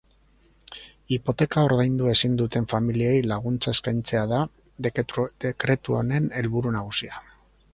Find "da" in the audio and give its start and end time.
4.33-4.41